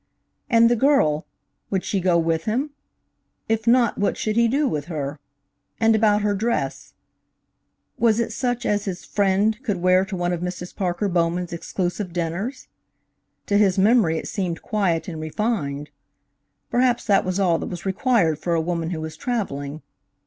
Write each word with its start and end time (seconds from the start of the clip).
And 0.49 0.67
the 0.67 0.75
girl 0.75 1.27
would 1.69 1.83
she 1.83 1.99
go 2.01 2.17
with 2.17 2.45
him? 2.45 2.71
If 3.47 3.67
not, 3.67 3.99
what 3.99 4.17
should 4.17 4.35
he 4.35 4.47
do 4.47 4.67
with 4.67 4.85
her? 4.85 5.19
And 5.79 5.95
about 5.95 6.23
her 6.23 6.33
dress? 6.33 6.95
Was 7.99 8.19
it 8.19 8.33
such 8.33 8.65
as 8.65 8.85
his 8.85 9.05
"friend" 9.05 9.61
could 9.61 9.77
wear 9.77 10.03
to 10.05 10.15
one 10.15 10.33
of 10.33 10.41
Mrs. 10.41 10.75
Parker 10.75 11.07
Bowman's 11.07 11.53
exclusive 11.53 12.13
dinners? 12.13 12.67
To 13.45 13.59
his 13.59 13.77
memory, 13.77 14.17
it 14.17 14.27
seemed 14.27 14.63
quiet 14.63 15.07
and 15.07 15.21
refined. 15.21 15.91
Perhaps 16.71 17.05
that 17.05 17.23
was 17.23 17.39
all 17.39 17.59
that 17.59 17.67
was 17.69 17.85
required 17.85 18.39
for 18.39 18.55
a 18.55 18.59
woman 18.59 18.89
who 18.89 19.01
was 19.01 19.15
travelling. 19.15 19.83